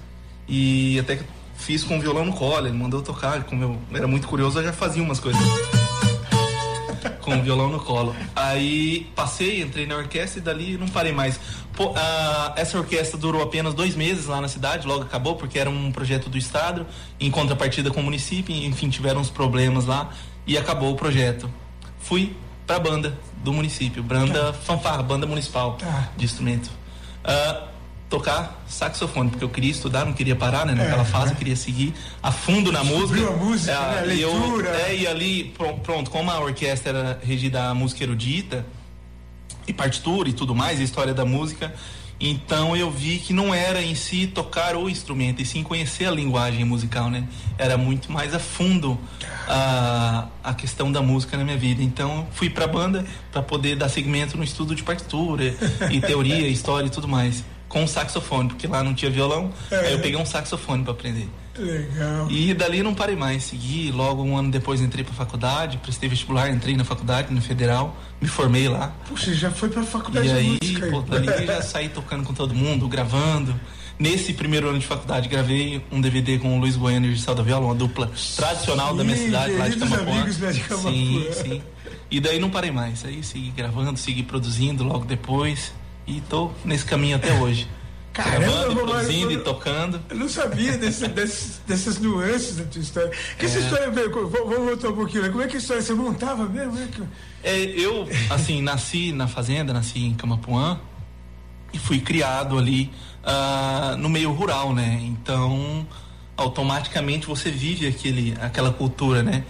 E 0.48 0.98
até 0.98 1.16
que 1.16 1.24
fiz 1.56 1.84
com 1.84 1.98
o 1.98 2.00
violão 2.00 2.24
no 2.24 2.32
colo, 2.32 2.66
ele 2.66 2.76
mandou 2.76 3.02
tocar. 3.02 3.42
Como 3.44 3.62
eu 3.62 3.78
era 3.92 4.06
muito 4.06 4.26
curioso, 4.26 4.58
eu 4.58 4.64
já 4.64 4.72
fazia 4.72 5.02
umas 5.02 5.20
coisas. 5.20 5.40
Com 7.20 7.36
o 7.36 7.42
violão 7.42 7.68
no 7.68 7.80
colo. 7.80 8.14
Aí 8.34 9.10
passei, 9.14 9.62
entrei 9.62 9.86
na 9.86 9.96
orquestra 9.96 10.40
e 10.40 10.42
dali 10.42 10.76
não 10.78 10.88
parei 10.88 11.12
mais. 11.12 11.38
Pô, 11.74 11.92
ah, 11.96 12.52
essa 12.56 12.76
orquestra 12.78 13.18
durou 13.18 13.42
apenas 13.42 13.74
dois 13.74 13.94
meses 13.94 14.26
lá 14.26 14.40
na 14.40 14.48
cidade, 14.48 14.86
logo 14.86 15.02
acabou, 15.04 15.36
porque 15.36 15.58
era 15.58 15.70
um 15.70 15.90
projeto 15.90 16.28
do 16.28 16.36
Estado, 16.36 16.86
em 17.18 17.30
contrapartida 17.30 17.90
com 17.90 18.00
o 18.00 18.02
município, 18.02 18.54
enfim, 18.54 18.88
tiveram 18.90 19.20
uns 19.20 19.30
problemas 19.30 19.86
lá 19.86 20.10
e 20.46 20.56
acabou 20.58 20.92
o 20.92 20.96
projeto. 20.96 21.50
Fui 22.00 22.36
pra 22.66 22.78
banda 22.78 23.18
do 23.42 23.52
município, 23.52 24.02
banda 24.02 24.52
fanfarra, 24.52 25.02
banda 25.02 25.26
municipal 25.26 25.74
Tá. 25.76 26.10
de 26.16 26.24
instrumento. 26.24 26.70
Ah, 27.24 27.68
tocar 28.16 28.62
saxofone, 28.68 29.30
porque 29.30 29.42
eu 29.42 29.48
queria 29.48 29.70
estudar, 29.70 30.04
não 30.04 30.12
queria 30.12 30.36
parar, 30.36 30.66
né? 30.66 30.74
Naquela 30.74 31.00
É, 31.00 31.04
fase, 31.06 31.26
né? 31.28 31.32
eu 31.32 31.36
queria 31.36 31.56
seguir 31.56 31.94
a 32.22 32.30
fundo 32.30 32.70
na 32.70 32.84
música. 32.84 33.26
A 33.26 33.32
música, 33.32 33.72
né? 33.72 34.00
A 34.00 34.06
e 34.14 34.20
eu- 34.20 34.38
leitura. 34.38 34.68
é, 34.68 34.96
e 34.96 35.06
ali, 35.06 35.44
pro- 35.56 35.78
pronto, 35.78 36.10
como 36.10 36.30
a 36.30 36.38
orquestra 36.38 36.90
era 36.90 37.20
regida 37.24 37.70
a 37.70 37.74
música 37.74 38.04
erudita, 38.04 38.66
e 39.66 39.72
partitura 39.72 40.28
e 40.28 40.32
tudo 40.34 40.54
mais, 40.54 40.78
a 40.78 40.82
história 40.82 41.14
da 41.14 41.24
música. 41.24 41.72
Então 42.20 42.76
eu 42.76 42.90
vi 42.90 43.18
que 43.18 43.32
não 43.32 43.52
era 43.54 43.82
em 43.82 43.94
si 43.94 44.26
tocar 44.26 44.76
o 44.76 44.90
instrumento, 44.90 45.40
e 45.40 45.46
sim 45.46 45.62
conhecer 45.62 46.04
a 46.04 46.10
linguagem 46.10 46.64
musical, 46.66 47.08
né? 47.08 47.24
Era 47.56 47.78
muito 47.78 48.12
mais 48.12 48.34
a 48.34 48.38
fundo 48.38 48.98
a, 49.48 50.26
a 50.44 50.52
questão 50.54 50.92
da 50.92 51.00
música 51.00 51.36
na 51.38 51.44
minha 51.44 51.56
vida. 51.56 51.82
Então 51.82 52.26
fui 52.32 52.50
pra 52.50 52.66
banda 52.66 53.04
para 53.32 53.42
poder 53.42 53.74
dar 53.76 53.88
segmento 53.88 54.36
no 54.36 54.44
estudo 54.44 54.74
de 54.74 54.82
partitura 54.82 55.56
e 55.90 56.00
teoria, 56.00 56.46
história 56.48 56.86
e 56.86 56.90
tudo 56.90 57.08
mais. 57.08 57.42
Com 57.72 57.86
saxofone, 57.86 58.50
porque 58.50 58.66
lá 58.66 58.84
não 58.84 58.92
tinha 58.92 59.10
violão, 59.10 59.50
aí 59.70 59.92
eu 59.92 59.98
peguei 60.00 60.16
um 60.20 60.26
saxofone 60.26 60.82
para 60.84 60.92
aprender. 60.92 61.26
Legal. 61.58 62.30
E 62.30 62.52
dali 62.52 62.82
não 62.82 62.94
parei 62.94 63.16
mais, 63.16 63.44
segui. 63.44 63.90
Logo 63.90 64.22
um 64.22 64.36
ano 64.36 64.50
depois 64.50 64.82
entrei 64.82 65.02
pra 65.02 65.14
faculdade, 65.14 65.78
prestei 65.78 66.06
vestibular, 66.06 66.50
entrei 66.50 66.76
na 66.76 66.84
faculdade, 66.84 67.32
no 67.32 67.40
federal, 67.40 67.96
me 68.20 68.28
formei 68.28 68.68
lá. 68.68 68.92
Puxa, 69.08 69.34
já 69.34 69.50
foi 69.50 69.70
pra 69.70 69.82
faculdade 69.84 70.28
E 70.28 70.30
de 70.30 70.36
aí, 70.36 70.58
música. 70.62 70.86
pô, 70.90 71.00
dali 71.00 71.46
já 71.46 71.62
saí 71.62 71.88
tocando 71.88 72.24
com 72.24 72.34
todo 72.34 72.54
mundo, 72.54 72.86
gravando. 72.88 73.58
Nesse 73.98 74.34
primeiro 74.34 74.68
ano 74.68 74.78
de 74.78 74.86
faculdade, 74.86 75.28
gravei 75.28 75.82
um 75.90 75.98
DVD 76.00 76.38
com 76.38 76.56
o 76.58 76.60
Luiz 76.60 76.76
Bueno 76.76 77.06
e 77.06 77.10
o 77.10 77.14
Gisel 77.14 77.34
da 77.34 77.42
Viola, 77.42 77.66
uma 77.66 77.74
dupla 77.74 78.10
tradicional 78.36 78.94
da 78.94 79.02
minha 79.02 79.16
Sim, 79.16 79.24
cidade, 79.26 79.52
lá 79.54 79.68
de 79.68 79.82
amigos 79.82 80.40
lá 80.40 80.52
de 80.52 80.60
Camapuã. 80.60 80.92
Sim, 80.92 81.26
sim. 81.32 81.62
E 82.10 82.20
daí 82.20 82.38
não 82.38 82.50
parei 82.50 82.70
mais. 82.70 83.02
Aí 83.04 83.22
segui 83.22 83.50
gravando, 83.50 83.98
segui 83.98 84.22
produzindo 84.22 84.84
logo 84.84 85.04
depois. 85.06 85.72
E 86.06 86.20
tô 86.22 86.50
nesse 86.64 86.84
caminho 86.84 87.16
até 87.16 87.32
hoje. 87.34 87.68
Caramba, 88.12 88.40
gravando, 88.46 88.80
Romário, 88.84 89.32
e 89.32 89.38
tocando. 89.38 89.98
Eu 90.10 90.16
não 90.16 90.28
sabia 90.28 90.76
desse- 90.76 91.08
desse- 91.08 91.60
dessas 91.66 91.98
nuances 91.98 92.56
da 92.56 92.64
tua 92.64 92.80
história. 92.82 93.10
Que 93.38 93.46
essa 93.46 93.58
É. 93.58 93.62
história 93.62 93.90
veio. 93.90 94.10
Vamos 94.10 94.56
voltar 94.66 94.88
um 94.90 94.94
pouquinho. 94.96 95.22
né? 95.22 95.28
Como 95.30 95.42
é 95.42 95.46
que 95.46 95.56
a 95.56 95.58
história 95.58 95.82
você 95.82 95.94
montava 95.94 96.46
mesmo? 96.46 96.72
né? 96.74 96.88
Que- 96.94 97.02
É, 97.42 97.58
eu, 97.58 98.06
assim, 98.28 98.60
nasci 98.60 99.12
na 99.12 99.26
fazenda, 99.26 99.72
nasci 99.72 99.98
em 100.00 100.12
Camapuã 100.14 100.78
e 101.72 101.78
fui 101.78 102.00
criado 102.00 102.58
ali 102.58 102.90
ah, 103.24 103.96
no 103.98 104.10
meio 104.10 104.30
rural, 104.32 104.74
né? 104.74 105.00
Então, 105.02 105.86
automaticamente 106.36 107.26
você 107.26 107.50
vive 107.50 107.86
aquele, 107.86 108.34
aquela 108.42 108.70
cultura, 108.72 109.22
né? 109.22 109.42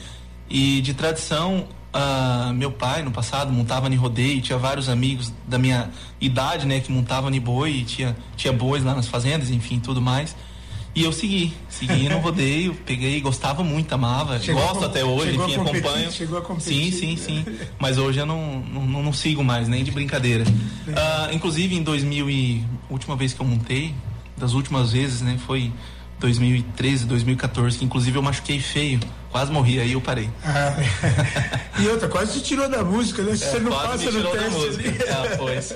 E 0.48 0.80
de 0.82 0.94
tradição, 0.94 1.66
ah, 1.92 2.52
meu 2.54 2.70
pai 2.72 3.02
no 3.02 3.10
passado 3.10 3.52
montava 3.52 3.88
em 3.88 3.96
rodeio, 3.96 4.40
tinha 4.40 4.58
vários 4.58 4.88
amigos 4.88 5.32
da 5.46 5.58
minha 5.58 5.90
idade, 6.20 6.66
né, 6.66 6.80
que 6.80 6.90
montavam 6.90 7.30
em 7.32 7.40
boi, 7.40 7.70
e 7.70 7.84
tinha, 7.84 8.16
tinha 8.36 8.52
bois 8.52 8.82
lá 8.84 8.94
nas 8.94 9.06
fazendas, 9.08 9.50
enfim, 9.50 9.78
tudo 9.78 10.00
mais. 10.00 10.34
E 10.94 11.04
eu 11.04 11.12
segui, 11.12 11.54
segui 11.70 12.06
no 12.08 12.18
rodeio, 12.18 12.74
peguei, 12.84 13.18
gostava 13.22 13.64
muito, 13.64 13.92
amava, 13.94 14.38
Chegou 14.38 14.60
gosto 14.62 14.80
com- 14.80 14.84
até 14.84 15.02
hoje, 15.04 15.36
enfim, 15.36 15.54
competir, 15.56 15.78
acompanho. 15.80 16.12
chegou 16.12 16.38
a 16.38 16.42
competir. 16.42 16.92
Sim, 16.92 16.92
sim, 16.92 17.16
sim. 17.16 17.44
Mas 17.78 17.96
hoje 17.96 18.18
eu 18.18 18.26
não, 18.26 18.60
não, 18.60 19.02
não- 19.02 19.12
sigo 19.12 19.42
mais, 19.42 19.68
nem 19.68 19.82
de 19.84 19.90
brincadeira. 19.90 20.44
Ah, 20.94 21.30
inclusive 21.32 21.74
em 21.74 21.82
2000 21.82 22.28
e 22.28 22.64
última 22.90 23.16
vez 23.16 23.32
que 23.32 23.40
eu 23.40 23.46
montei, 23.46 23.94
das 24.36 24.52
últimas 24.52 24.92
vezes, 24.92 25.22
né, 25.22 25.38
foi 25.46 25.72
2013, 26.22 27.04
2014, 27.06 27.78
que 27.78 27.84
inclusive 27.84 28.16
eu 28.16 28.22
machuquei 28.22 28.60
feio, 28.60 29.00
quase 29.30 29.50
morri, 29.50 29.80
aí 29.80 29.92
eu 29.92 30.00
parei. 30.00 30.30
Ah, 30.44 30.76
e 31.80 31.88
outra, 31.88 32.08
quase 32.08 32.34
te 32.38 32.44
tirou 32.44 32.68
da 32.68 32.84
música, 32.84 33.22
né? 33.22 33.34
Se 33.36 33.44
você 33.46 33.58
não 33.58 33.72
É, 33.72 33.86
passa 33.86 33.96
me 33.98 34.04
no 34.04 34.12
tirou 34.12 34.32
da 34.36 34.42
teste. 34.42 35.10
Ah, 35.10 35.36
pois. 35.36 35.74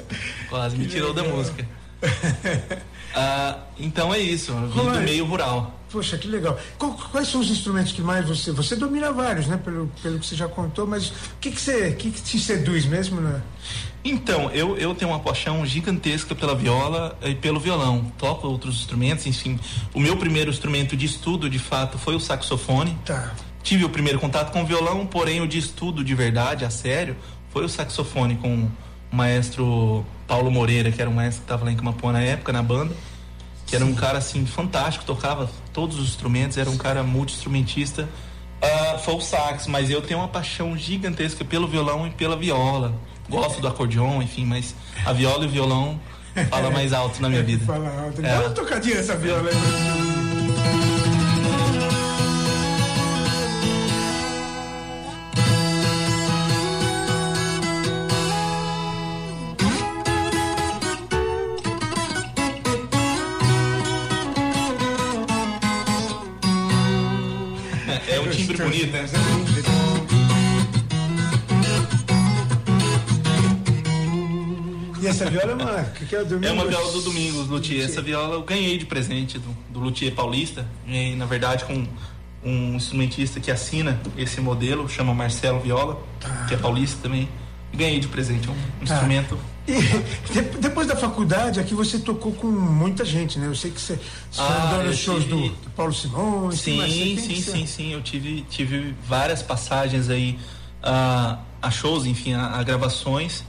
Quase 0.49 0.77
me 0.77 0.85
Que 0.85 0.91
tirou 0.93 1.13
da 1.13 1.23
legal. 1.23 1.37
música. 1.39 1.67
Ah, 3.19 3.61
então 3.81 4.13
é 4.13 4.19
isso, 4.19 4.53
eu 4.53 4.69
vim 4.69 4.91
do 4.93 5.01
meio 5.01 5.25
rural. 5.25 5.76
Poxa, 5.91 6.19
que 6.19 6.27
legal. 6.27 6.59
Quais 7.13 7.29
são 7.29 7.41
os 7.41 7.51
instrumentos 7.51 7.93
que 7.93 8.03
mais 8.03 8.27
você. 8.27 8.51
Você 8.53 8.75
domina 8.75 9.13
vários, 9.13 9.47
né? 9.47 9.57
Pelo, 9.57 9.91
pelo 10.03 10.19
que 10.19 10.27
você 10.27 10.35
já 10.35 10.49
contou, 10.49 10.87
mas 10.87 11.09
o 11.09 11.13
que, 11.41 11.51
que 11.51 11.61
você. 11.61 11.89
O 11.91 11.97
que, 11.97 12.11
que 12.11 12.23
te 12.23 12.41
seduz 12.41 12.85
mesmo, 12.87 13.21
né? 13.21 13.41
Então, 14.05 14.51
eu, 14.51 14.77
eu 14.77 14.95
tenho 14.95 15.11
uma 15.11 15.21
paixão 15.21 15.65
gigantesca 15.67 16.35
pela 16.35 16.55
viola 16.55 17.19
e 17.23 17.35
pelo 17.35 17.59
violão. 17.59 18.13
Toco 18.17 18.47
outros 18.47 18.77
instrumentos, 18.77 19.27
enfim. 19.27 19.59
O 19.95 20.01
meu 20.01 20.17
primeiro 20.17 20.51
instrumento 20.51 20.97
de 20.97 21.07
estudo, 21.07 21.51
de 21.51 21.59
fato, 21.59 21.99
foi 21.99 22.15
o 22.15 22.21
saxofone. 22.21 22.97
Tá. 23.05 23.33
Tive 23.63 23.85
o 23.85 23.89
primeiro 23.89 24.21
contato 24.21 24.53
com 24.53 24.63
o 24.63 24.67
violão, 24.67 25.05
porém 25.07 25.41
o 25.41 25.49
de 25.49 25.59
estudo 25.59 26.05
de 26.05 26.15
verdade, 26.15 26.65
a 26.65 26.71
sério, 26.71 27.17
foi 27.51 27.65
o 27.65 27.69
saxofone 27.69 28.37
com 28.37 28.69
o 29.11 29.17
maestro 29.17 30.05
Paulo 30.29 30.53
Moreira, 30.53 30.93
que 30.93 31.01
era 31.01 31.11
um 31.11 31.15
maestro 31.15 31.41
que 31.41 31.47
estava 31.47 31.65
lá 31.65 31.73
em 31.73 31.77
Camapuã 31.77 32.13
na 32.13 32.23
época, 32.23 32.53
na 32.53 32.63
banda. 32.63 32.95
Que 33.67 33.75
era 33.75 33.85
um 33.85 33.95
cara 33.95 34.19
assim 34.19 34.47
fantástico, 34.47 35.05
tocava 35.05 35.51
todos 35.73 35.99
os 35.99 36.09
instrumentos, 36.09 36.57
era 36.57 36.71
um 36.71 36.77
cara 36.77 37.03
multi-instrumentista. 37.03 38.09
Ah, 38.63 38.99
foi 38.99 39.15
o 39.15 39.21
sax, 39.21 39.67
mas 39.67 39.91
eu 39.91 40.01
tenho 40.01 40.21
uma 40.21 40.29
paixão 40.29 40.77
gigantesca 40.77 41.45
pelo 41.45 41.67
violão 41.67 42.07
e 42.07 42.11
pela 42.11 42.37
viola. 42.37 42.95
Gosto 43.29 43.61
do 43.61 43.67
acordeon, 43.69 44.23
enfim, 44.23 44.45
mas 44.45 44.75
a 45.05 45.13
viola 45.13 45.45
e 45.45 45.49
o 45.49 45.51
violão 45.51 46.01
fala 46.49 46.71
mais 46.71 46.93
alto 46.93 47.21
na 47.21 47.29
minha 47.29 47.43
vida. 47.45 47.65
Fala 47.67 47.89
alto. 48.05 48.21
É. 48.25 48.29
Dá 48.29 48.41
uma 48.41 48.51
tocadinha 48.51 48.97
nessa 48.97 49.17
viola 49.17 49.51
aí. 49.51 50.96
É, 68.09 68.17
é 68.17 68.21
um 68.21 68.31
timbre 68.31 68.57
bonito, 68.59 68.93
né? 68.93 69.07
E 75.01 75.07
essa 75.07 75.29
viola 75.31 75.53
é 75.53 75.55
uma. 75.55 75.83
Que 75.85 76.17
é, 76.17 76.25
domingo? 76.25 76.47
É 76.47 76.53
uma 76.53 76.65
viola 76.67 76.91
do 76.93 77.03
Domingos, 77.03 77.49
Luthier. 77.49 77.85
Essa 77.85 78.01
viola 78.03 78.35
eu 78.35 78.43
ganhei 78.43 78.79
de 78.79 78.87
presente 78.87 79.39
do, 79.39 79.57
do 79.71 79.79
Luthier 79.81 80.13
Paulista. 80.15 80.67
Ganhei, 80.87 81.15
na 81.15 81.27
verdade, 81.27 81.65
com 81.65 81.87
um 82.45 82.75
instrumentista 82.77 83.39
que 83.41 83.51
assina 83.51 84.01
esse 84.17 84.41
modelo, 84.41 84.89
chama 84.89 85.13
Marcelo 85.15 85.61
Viola, 85.61 86.01
que 86.49 86.55
é 86.55 86.57
paulista 86.57 86.99
também. 87.03 87.29
Ganhei 87.75 88.01
de 88.01 88.09
presente. 88.09 88.49
É 88.49 88.51
um 88.51 88.55
Tá. 88.55 88.95
instrumento. 88.95 89.39
E 89.69 90.33
de- 90.33 90.59
depois 90.61 90.87
da 90.87 90.95
faculdade, 90.97 91.59
aqui 91.59 91.75
você 91.75 91.99
tocou 91.99 92.33
com 92.33 92.47
muita 92.47 93.05
gente, 93.05 93.39
né? 93.39 93.47
Eu 93.49 93.55
sei 93.55 93.71
que 93.71 93.81
você, 93.81 93.95
você 94.31 94.41
Ah, 94.41 94.71
andou 94.75 94.85
nos 94.87 94.97
shows 94.99 95.25
tive- 95.25 95.49
do, 95.49 95.71
Paulo 95.71 95.93
Simões. 95.93 96.61
Sim, 96.61 97.17
sim, 97.19 97.41
ser- 97.43 97.53
sim, 97.53 97.67
sim. 97.67 97.93
Eu 97.93 98.01
tive, 98.03 98.43
tive 98.49 98.95
várias 99.07 99.43
passagens 99.43 100.09
aí 100.09 100.39
a, 100.83 101.39
a 101.61 101.71
shows, 101.71 102.07
enfim, 102.07 102.35
a, 102.35 102.47
a 102.59 102.63
gravações 102.63 103.43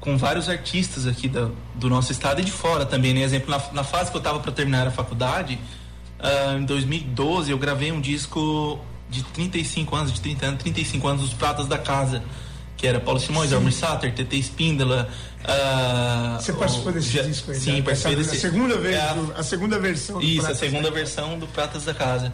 com 0.00 0.16
vários 0.16 0.48
artistas 0.48 1.06
aqui 1.06 1.28
da, 1.28 1.48
do 1.74 1.88
nosso 1.88 2.10
estado 2.10 2.40
e 2.40 2.44
de 2.44 2.50
fora 2.50 2.84
também, 2.86 3.12
né? 3.14 3.20
Exemplo, 3.20 3.50
na, 3.50 3.60
na 3.72 3.84
fase 3.84 4.10
que 4.10 4.16
eu 4.16 4.20
estava 4.20 4.40
para 4.40 4.50
terminar 4.52 4.86
a 4.86 4.90
faculdade, 4.90 5.58
ah, 6.18 6.56
em 6.58 6.64
2012, 6.64 7.50
eu 7.50 7.58
gravei 7.58 7.92
um 7.92 8.00
disco 8.00 8.80
de 9.10 9.22
35 9.22 9.94
anos, 9.94 10.12
de 10.12 10.20
30 10.20 10.46
anos, 10.46 10.62
35 10.62 11.06
anos 11.06 11.22
dos 11.22 11.34
Pratas 11.34 11.66
da 11.68 11.76
Casa, 11.78 12.22
que 12.76 12.86
era 12.86 12.98
Paulo 13.00 13.20
Simões, 13.20 13.52
Almir 13.52 13.72
Sater, 13.72 14.12
TT 14.12 14.36
Espíndola. 14.36 15.08
ah, 15.44 16.38
Você 16.40 16.52
participou 16.52 16.92
desse 16.92 17.10
já- 17.10 17.22
disco 17.22 17.50
aí? 17.50 17.58
Sim, 17.60 17.72
né? 17.76 17.82
participei 17.82 18.16
desse. 18.16 18.36
A 18.36 18.40
segunda 18.40 18.76
vez, 18.78 18.96
É, 18.96 19.14
do- 19.14 19.32
a 19.36 19.42
segunda 19.42 19.78
versão 19.78 20.18
do 20.18 20.24
isso, 20.24 20.40
a 20.40 20.42
Pratas 20.42 20.58
segunda 20.58 20.88
da- 20.90 20.94
versão 20.94 21.38
do 21.38 21.46
Pratas 21.46 21.84
da 21.84 21.94
Casa. 21.94 22.32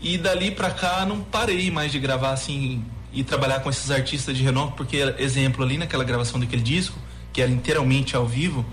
E 0.00 0.18
dali 0.18 0.50
pra 0.50 0.70
cá 0.70 1.06
não 1.06 1.20
parei 1.20 1.70
mais 1.70 1.92
de 1.92 1.98
gravar 1.98 2.32
assim 2.32 2.84
e 3.12 3.22
trabalhar 3.22 3.60
com 3.60 3.70
esses 3.70 3.90
artistas 3.90 4.36
de 4.36 4.42
renome, 4.42 4.72
porque, 4.76 4.96
exemplo, 5.18 5.62
ali 5.64 5.78
naquela 5.78 6.02
gravação 6.04 6.40
daquele 6.40 6.62
disco, 6.62 6.98
que 7.32 7.40
era 7.40 7.50
inteiramente 7.50 8.14
ao 8.16 8.26
vivo, 8.26 8.64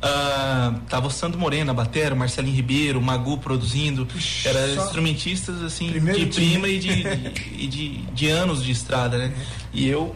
Uh, 0.00 0.78
tava 0.88 1.08
o 1.08 1.10
Sandro 1.10 1.40
Moreno, 1.40 1.72
a 1.72 1.74
batera, 1.74 2.14
o 2.14 2.16
Marcelinho 2.16 2.54
Ribeiro, 2.54 3.00
o 3.00 3.02
Magu 3.02 3.36
produzindo. 3.38 4.06
Era 4.44 4.68
instrumentistas 4.76 5.60
assim 5.60 5.90
de 5.90 6.26
prima 6.26 6.68
e, 6.68 6.78
de, 6.78 7.02
de, 7.02 7.66
de, 7.66 7.88
de, 8.02 8.28
anos 8.28 8.62
de 8.62 8.70
estrada, 8.70 9.18
né? 9.18 9.32
E 9.74 9.88
eu 9.88 10.14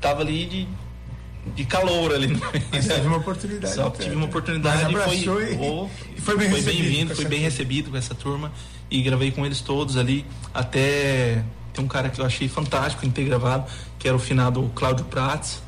tava 0.00 0.22
ali 0.22 0.46
de, 0.46 0.68
de 1.54 1.64
calor 1.64 2.14
ali. 2.14 2.28
Mas 2.72 2.86
teve 2.86 3.06
uma 3.06 3.18
oportunidade. 3.18 3.74
Só 3.74 3.90
tive 3.90 4.14
uma 4.14 4.26
oportunidade 4.26 4.92
e 4.92 5.24
foi, 5.24 5.58
oh, 5.58 5.88
e 6.16 6.20
foi 6.20 6.36
bem, 6.36 6.50
foi 6.50 6.62
bem 6.62 6.82
vindo, 6.82 7.14
foi 7.14 7.24
bem 7.24 7.40
recebido 7.40 7.90
com 7.90 7.96
essa 7.96 8.14
turma 8.14 8.52
e 8.90 9.02
gravei 9.02 9.30
com 9.30 9.44
eles 9.44 9.60
todos 9.60 9.96
ali. 9.96 10.24
Até 10.52 11.44
tem 11.72 11.84
um 11.84 11.88
cara 11.88 12.08
que 12.08 12.20
eu 12.20 12.24
achei 12.24 12.48
fantástico 12.48 13.06
em 13.06 13.10
ter 13.10 13.24
gravado, 13.24 13.64
que 13.98 14.08
era 14.08 14.16
o 14.16 14.20
finado 14.20 14.70
Cláudio 14.74 15.04
Prats 15.04 15.62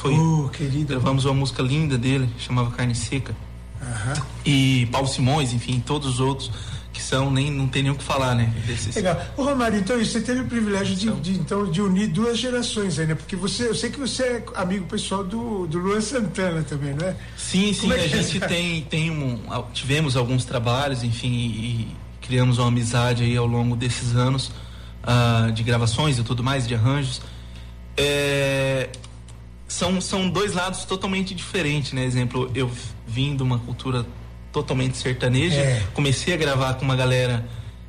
foi. 0.00 0.14
Uh, 0.14 0.48
querido. 0.48 0.94
Gravamos 0.94 1.26
uma 1.26 1.34
música 1.34 1.62
linda 1.62 1.98
dele, 1.98 2.26
chamava 2.38 2.70
Carne 2.70 2.94
Seca. 2.94 3.36
Uhum. 3.82 4.22
E 4.46 4.88
Paulo 4.90 5.06
Simões, 5.06 5.52
enfim, 5.52 5.78
todos 5.78 6.08
os 6.08 6.20
outros 6.20 6.50
que 6.92 7.02
são, 7.02 7.30
nem 7.30 7.50
não 7.50 7.68
tem 7.68 7.82
nem 7.82 7.92
o 7.92 7.94
que 7.94 8.02
falar, 8.02 8.34
né? 8.34 8.52
Desses... 8.66 8.94
Legal. 8.96 9.20
Ô 9.36 9.44
Romário, 9.44 9.78
então 9.78 9.98
você 9.98 10.20
teve 10.20 10.40
o 10.40 10.46
privilégio 10.46 10.96
de, 10.96 11.10
de, 11.20 11.32
então, 11.38 11.70
de 11.70 11.80
unir 11.80 12.08
duas 12.08 12.38
gerações 12.38 12.98
aí, 12.98 13.06
né? 13.06 13.14
Porque 13.14 13.36
você, 13.36 13.68
eu 13.68 13.74
sei 13.74 13.90
que 13.90 13.98
você 13.98 14.22
é 14.22 14.44
amigo 14.54 14.86
pessoal 14.86 15.22
do, 15.22 15.66
do 15.66 15.78
Luan 15.78 16.00
Santana 16.00 16.62
também, 16.62 16.94
não 16.94 17.06
é? 17.06 17.16
Sim, 17.36 17.72
sim, 17.72 17.92
é 17.92 17.94
a 17.94 18.08
gente 18.08 18.42
é? 18.42 18.46
tem, 18.46 18.82
tem 18.82 19.10
um, 19.10 19.38
tivemos 19.72 20.16
alguns 20.16 20.44
trabalhos, 20.44 21.02
enfim, 21.04 21.28
e, 21.28 21.96
criamos 22.20 22.58
uma 22.58 22.68
amizade 22.68 23.24
aí 23.24 23.36
ao 23.36 23.46
longo 23.46 23.74
desses 23.74 24.14
anos 24.14 24.52
uh, 25.02 25.50
de 25.52 25.62
gravações 25.62 26.18
e 26.18 26.22
tudo 26.22 26.44
mais, 26.44 26.66
de 26.66 26.74
arranjos. 26.74 27.20
É, 27.96 28.88
são, 29.66 30.00
são 30.00 30.28
dois 30.28 30.54
lados 30.54 30.84
totalmente 30.84 31.34
diferentes, 31.34 31.92
né? 31.92 32.04
Exemplo, 32.04 32.50
eu 32.54 32.70
vim 33.06 33.36
de 33.36 33.42
uma 33.42 33.58
cultura 33.58 34.06
totalmente 34.52 34.96
sertaneja, 34.96 35.56
é. 35.56 35.82
comecei 35.94 36.34
a 36.34 36.36
gravar 36.36 36.74
com 36.74 36.84
uma 36.84 36.96
galera 36.96 37.44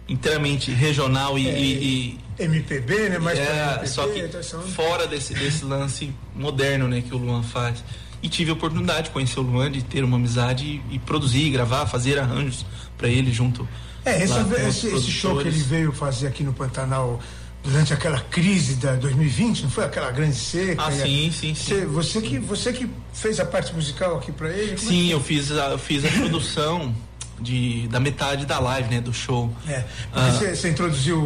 inteiramente 0.08 0.72
regional 0.72 1.38
e, 1.38 1.48
é, 1.48 1.60
e, 1.60 2.20
e 2.38 2.44
MPB, 2.44 3.10
né? 3.10 3.20
Mais 3.20 3.40
é, 3.40 3.44
MPB, 3.44 3.88
só 3.88 4.08
que 4.08 4.20
então 4.20 4.62
fora 4.62 5.08
desse, 5.08 5.34
desse 5.34 5.64
lance 5.64 6.14
moderno, 6.36 6.88
né, 6.88 7.02
que 7.02 7.14
o 7.14 7.18
Luan 7.18 7.44
faz. 7.44 7.84
E 8.22 8.30
tive 8.30 8.52
a 8.52 8.54
oportunidade 8.54 9.06
de 9.06 9.10
conhecer 9.12 9.40
o 9.40 9.44
Luan, 9.44 9.72
de 9.72 9.84
ter 9.84 10.04
uma 10.04 10.18
amizade 10.18 10.66
e, 10.66 10.96
e 10.96 11.00
produzir, 11.00 11.50
gravar, 11.50 11.88
fazer 11.88 12.20
arranjos 12.20 12.66
para 12.98 13.08
ele 13.08 13.32
junto. 13.32 13.68
É, 14.06 14.24
esse, 14.24 14.40
esse, 14.68 14.88
esse 14.88 15.12
show 15.12 15.38
que 15.38 15.48
ele 15.48 15.60
veio 15.60 15.92
fazer 15.92 16.28
aqui 16.28 16.44
no 16.44 16.54
Pantanal 16.54 17.20
durante 17.64 17.94
aquela 17.94 18.20
crise 18.20 18.76
da 18.76 18.96
2020, 18.96 19.64
não 19.64 19.70
foi 19.70 19.86
aquela 19.86 20.12
grande 20.12 20.36
seca? 20.36 20.84
Ah, 20.84 20.92
sim, 20.92 21.32
sim, 21.32 21.54
sim. 21.54 21.86
Você, 21.86 22.22
que, 22.22 22.40
você 22.40 22.74
que 22.74 22.90
fez 23.14 23.40
a 23.40 23.46
parte 23.46 23.74
musical 23.74 24.18
aqui 24.18 24.32
para 24.32 24.50
ele? 24.50 24.74
É 24.74 24.78
sim, 24.78 25.10
é 25.12 25.14
eu 25.14 25.22
fiz 25.22 25.52
a, 25.52 25.70
eu 25.70 25.78
fiz 25.78 26.04
a 26.04 26.10
produção 26.20 26.94
de, 27.40 27.88
da 27.88 28.00
metade 28.00 28.46
da 28.46 28.60
live, 28.60 28.90
né, 28.90 29.02
do 29.02 29.14
show. 29.14 29.54
É, 29.68 29.84
ah. 30.14 30.30
você, 30.30 30.70
introduziu 30.70 31.20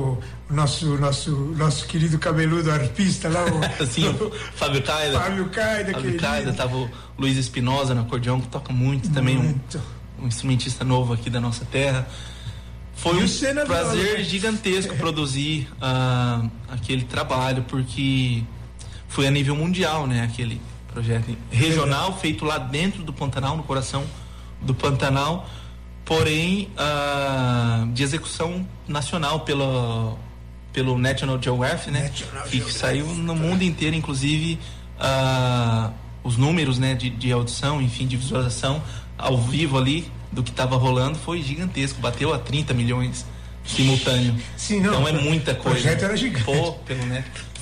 o 0.50 0.54
nosso, 0.54 0.98
nosso, 0.98 1.32
nosso 1.58 1.86
querido 1.88 2.18
cabeludo 2.20 2.72
arpista 2.72 3.30
lá, 3.30 3.46
o, 3.46 3.86
sim, 3.88 4.08
o 4.08 4.32
Fábio 4.56 4.82
Caida. 4.82 5.20
Fábio 5.20 5.50
Caida, 5.50 5.92
Fábio 5.94 6.18
Caida, 6.18 6.54
tava 6.54 6.76
o 6.76 6.90
Luiz 7.18 7.38
Espinosa 7.38 7.94
no 7.94 8.02
acordeão, 8.02 8.42
que 8.42 8.48
toca 8.48 8.74
muito, 8.74 9.06
muito. 9.06 9.14
também, 9.14 9.38
um, 9.38 9.56
um 10.24 10.28
instrumentista 10.28 10.84
novo 10.84 11.14
aqui 11.14 11.30
da 11.30 11.40
nossa 11.40 11.64
terra. 11.66 12.08
Foi 13.06 13.24
um 13.24 13.66
prazer 13.68 14.24
gigantesco 14.24 14.96
produzir 14.98 15.68
uh, 15.74 16.50
aquele 16.68 17.04
trabalho, 17.04 17.64
porque 17.68 18.44
foi 19.08 19.28
a 19.28 19.32
nível 19.32 19.56
mundial, 19.56 20.08
né? 20.08 20.24
Aquele 20.24 20.60
projeto 20.92 21.38
regional 21.52 22.18
feito 22.18 22.44
lá 22.44 22.58
dentro 22.58 23.04
do 23.04 23.14
Pantanal, 23.14 23.56
no 23.56 23.62
coração 23.62 24.04
do 24.60 24.74
Pantanal, 24.74 25.48
porém 26.04 26.72
uh, 26.80 27.86
de 27.94 28.02
execução 28.02 28.68
nacional 28.88 29.42
pelo, 29.42 30.18
pelo 30.74 30.98
National 30.98 31.40
Geographic, 31.40 31.92
né? 31.92 32.10
National 32.10 32.44
que 32.46 32.58
Geographic. 32.58 32.80
saiu 32.80 33.06
no 33.06 33.36
mundo 33.36 33.62
inteiro, 33.62 33.96
inclusive 33.96 34.58
uh, 35.00 35.94
os 36.24 36.38
números, 36.38 36.80
né? 36.80 36.96
De, 36.96 37.12
de 37.12 37.32
audição, 37.32 37.80
enfim, 37.80 38.08
de 38.08 38.18
visualização 38.18 38.82
ao 39.16 39.38
vivo 39.38 39.78
ali 39.78 40.12
do 40.32 40.44
que 40.44 40.52
estava 40.52 40.76
rolando 40.76 41.18
foi 41.18 41.42
gigantesco, 41.42 42.00
bateu 42.00 42.34
a 42.34 42.40
30 42.40 42.74
milhões 42.74 43.26
simultâneo. 43.66 44.36
Sim, 44.58 44.82
não, 44.82 45.02
então 45.02 45.08
é 45.08 45.12
muita 45.22 45.56
coisa. 45.56 45.78
O 45.78 45.82
projeto 45.82 46.04
era 46.04 46.18
gigante. 46.18 46.46
Pô, 46.46 46.74
pelo. 46.74 47.02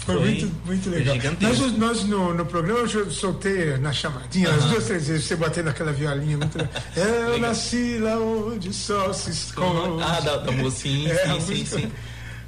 Foi, 0.05 0.15
foi 0.15 0.25
muito, 0.25 0.51
muito 0.65 0.89
legal. 0.89 1.15
Nós, 1.39 1.77
nós 1.77 2.03
no, 2.03 2.33
no 2.33 2.45
programa 2.45 2.79
eu 2.79 3.09
soltei 3.09 3.77
na 3.77 3.93
chamadinha, 3.93 4.49
as 4.49 4.65
duas, 4.65 4.85
três 4.85 5.07
vezes, 5.07 5.25
você 5.25 5.35
batendo 5.35 5.69
aquela 5.69 5.93
violinha 5.93 6.37
muito 6.37 6.57
Eu 6.95 7.39
nasci 7.39 7.97
lá 7.99 8.17
onde 8.17 8.67
o 8.69 8.73
sol 8.73 9.13
se 9.13 9.31
esconde. 9.31 10.03
Ah, 10.03 10.19
da, 10.19 10.37
da 10.37 10.51
mocinha, 10.51 11.13
é, 11.13 11.39
sim, 11.39 11.65
sim, 11.65 11.65
sim. 11.65 11.91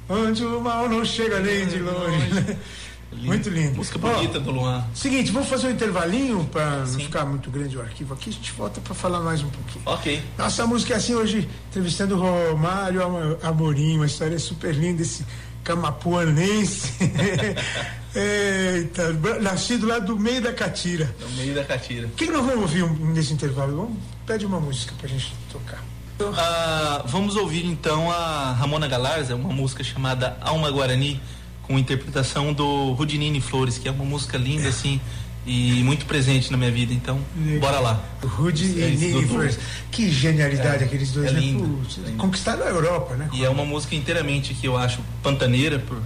Onde 0.08 0.44
o 0.44 0.60
mal 0.60 0.88
não 0.88 1.04
chega 1.04 1.40
nem 1.40 1.66
de 1.66 1.78
longe. 1.78 2.34
Né? 2.34 2.56
Lindo. 3.16 3.26
Muito 3.26 3.48
lindo. 3.48 3.76
Música 3.76 3.98
bonita 3.98 4.38
do 4.38 4.50
Luan. 4.50 4.84
Seguinte, 4.94 5.32
vamos 5.32 5.48
fazer 5.48 5.68
um 5.68 5.70
intervalinho 5.70 6.44
para 6.52 6.84
não 6.84 7.00
ficar 7.00 7.24
muito 7.24 7.50
grande 7.50 7.76
o 7.76 7.80
arquivo 7.80 8.14
aqui. 8.14 8.30
A 8.30 8.32
gente 8.32 8.52
volta 8.52 8.80
para 8.80 8.94
falar 8.94 9.20
mais 9.20 9.42
um 9.42 9.48
pouquinho. 9.48 9.82
Ok. 9.86 10.22
Nossa 10.36 10.66
música 10.66 10.94
é 10.94 10.96
assim 10.98 11.14
hoje, 11.14 11.48
entrevistando 11.70 12.16
o 12.16 12.50
Romário 12.50 13.00
Amorim, 13.42 13.96
uma 13.96 14.06
história 14.06 14.38
super 14.38 14.74
linda, 14.74 15.02
esse 15.02 15.24
camapuanense. 15.64 16.92
Eita, 18.14 19.12
nascido 19.42 19.86
lá 19.86 19.98
do 19.98 20.18
meio 20.18 20.40
da 20.40 20.52
Catira. 20.52 21.14
Do 21.18 21.28
meio 21.36 21.54
da 21.54 21.64
Catira. 21.64 22.06
O 22.06 22.10
que, 22.10 22.26
que 22.26 22.32
nós 22.32 22.44
vamos 22.44 22.62
ouvir 22.62 22.88
nesse 23.00 23.32
intervalo? 23.32 23.76
Vamos, 23.76 23.98
pede 24.26 24.46
uma 24.46 24.60
música 24.60 24.94
para 24.96 25.06
a 25.06 25.10
gente 25.10 25.34
tocar. 25.50 25.82
Ah, 26.34 27.02
vamos 27.06 27.36
ouvir 27.36 27.66
então 27.66 28.10
a 28.10 28.52
Ramona 28.52 28.88
Galarza, 28.88 29.36
uma 29.36 29.52
música 29.52 29.84
chamada 29.84 30.38
Alma 30.40 30.70
Guarani 30.70 31.20
com 31.66 31.78
interpretação 31.78 32.52
do 32.52 32.92
Rudinini 32.92 33.40
Flores, 33.40 33.78
que 33.78 33.88
é 33.88 33.90
uma 33.90 34.04
música 34.04 34.38
linda, 34.38 34.68
assim, 34.68 35.00
e 35.46 35.82
muito 35.84 36.06
presente 36.06 36.50
na 36.50 36.56
minha 36.56 36.70
vida. 36.70 36.92
Então, 36.92 37.20
Legal. 37.36 37.60
bora 37.60 37.80
lá. 37.80 38.04
Rudinini 38.22 39.24
é 39.24 39.26
Flores. 39.26 39.58
Que 39.90 40.10
genialidade 40.10 40.84
é, 40.84 40.86
aqueles 40.86 41.10
dois, 41.12 41.30
é 41.30 41.32
né? 41.32 41.40
Lindo, 41.40 41.80
é 42.06 42.16
Conquistaram 42.16 42.64
a 42.64 42.68
Europa, 42.68 43.14
né? 43.14 43.28
E 43.32 43.44
é 43.44 43.48
uma 43.48 43.64
música 43.64 43.94
inteiramente 43.94 44.54
que 44.54 44.66
eu 44.66 44.76
acho 44.76 45.00
pantaneira, 45.22 45.78
por, 45.78 45.98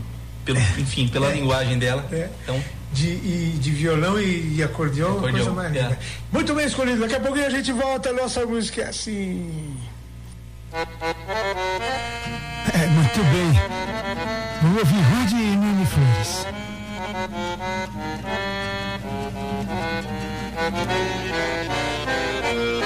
pelo, 0.45 0.59
é. 0.59 0.75
enfim, 0.79 1.09
pela 1.09 1.31
é. 1.31 1.35
linguagem 1.35 1.79
dela. 1.79 2.07
Então, 2.43 2.63
de, 2.93 3.07
e, 3.07 3.59
de 3.61 3.71
violão 3.71 4.21
e, 4.21 4.57
e 4.57 4.63
acordeão, 4.63 5.19
acordeão, 5.19 5.33
coisa 5.33 5.53
mais 5.53 5.73
linda. 5.73 5.99
Muito 6.33 6.55
bem 6.55 6.67
escolhido. 6.67 7.01
Daqui 7.01 7.15
a 7.15 7.21
pouquinho 7.21 7.47
a 7.47 7.51
gente 7.51 7.73
volta. 7.73 8.11
A 8.11 8.13
nossa 8.13 8.45
música 8.45 8.83
é 8.83 8.89
assim. 8.89 9.77
É, 12.73 12.87
muito 12.87 13.23
bem. 13.25 13.53
Vamos 14.63 14.79
ouvir 14.79 15.01
Rude 15.01 15.35
e 15.35 15.57
Nini 15.57 15.87
Flores. 15.87 16.47
Música 22.53 22.80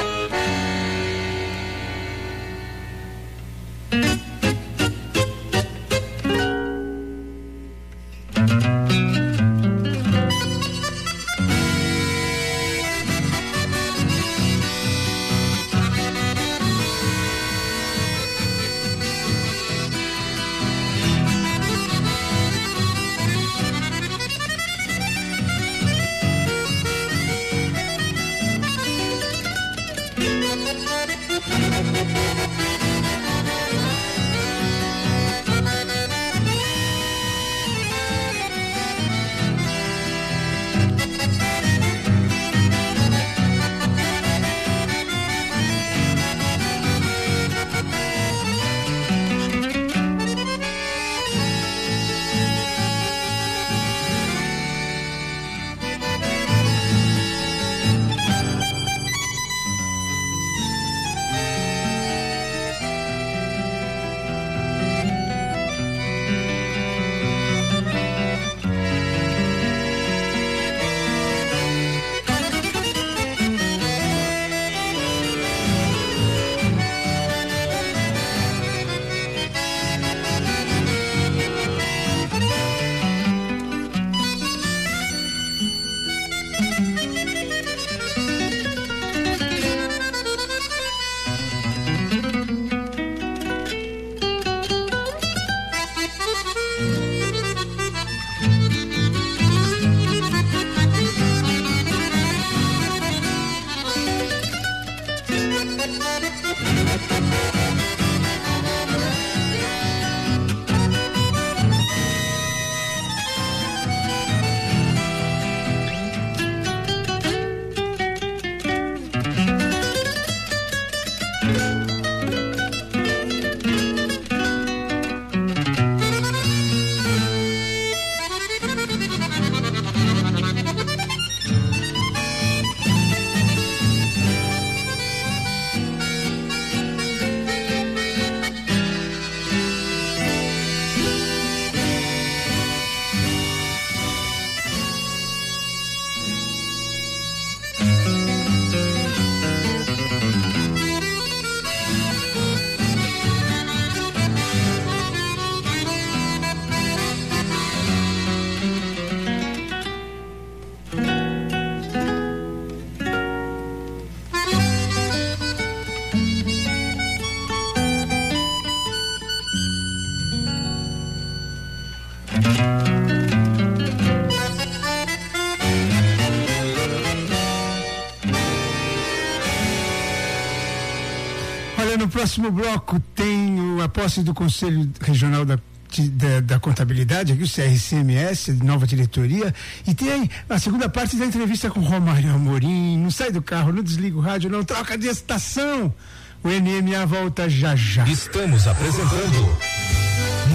próximo 182.34 182.50
bloco 182.50 183.00
tem 183.14 183.80
a 183.82 183.88
posse 183.88 184.22
do 184.22 184.34
Conselho 184.34 184.90
Regional 185.00 185.44
da 185.44 185.58
da, 185.96 186.40
da, 186.40 186.58
contabilidade, 186.58 187.32
aqui 187.32 187.44
o 187.44 187.48
CRCMS, 187.48 188.52
nova 188.54 188.84
diretoria, 188.84 189.54
e 189.86 189.94
tem 189.94 190.28
a 190.50 190.58
segunda 190.58 190.88
parte 190.88 191.14
da 191.14 191.24
entrevista 191.24 191.70
com 191.70 191.78
Romário 191.78 192.34
Amorim. 192.34 192.98
Não 192.98 193.12
sai 193.12 193.30
do 193.30 193.40
carro, 193.40 193.72
não 193.72 193.80
desliga 193.80 194.16
o 194.16 194.20
rádio, 194.20 194.50
não 194.50 194.64
troca 194.64 194.98
de 194.98 195.06
estação. 195.06 195.94
O 196.42 196.48
NMA 196.48 197.06
volta 197.06 197.48
já 197.48 197.76
já. 197.76 198.04
Estamos 198.08 198.66
apresentando 198.66 199.56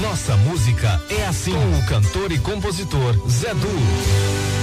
Nossa 0.01 0.35
Música 0.35 1.01
é 1.09 1.25
assim 1.27 1.53
com 1.53 1.79
o 1.79 1.85
cantor 1.85 2.33
e 2.33 2.39
compositor 2.39 3.29
Zé 3.29 3.53
Du. 3.53 4.58